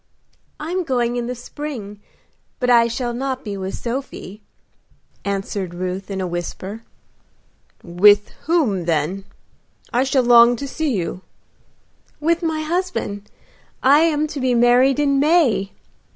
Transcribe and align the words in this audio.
"I 0.59 0.71
am 0.71 0.83
going 0.83 1.15
in 1.15 1.27
the 1.27 1.35
spring, 1.35 1.99
but 2.59 2.71
I 2.71 2.87
shall 2.87 3.13
not 3.13 3.43
be 3.45 3.55
with 3.55 3.75
Sophie," 3.75 4.41
answered 5.23 5.75
Ruth, 5.75 6.09
in 6.09 6.19
a 6.19 6.25
whisper. 6.25 6.81
"With 7.83 8.29
whom 8.47 8.85
then? 8.85 9.25
I 9.93 10.03
shall 10.03 10.23
long 10.23 10.55
to 10.55 10.67
see 10.67 10.91
you." 10.91 11.21
"With 12.19 12.41
my 12.41 12.61
husband. 12.61 13.29
I 13.83 13.99
am 13.99 14.25
to 14.29 14.39
be 14.39 14.55
married 14.55 14.99
in 14.99 15.19
May." 15.19 15.69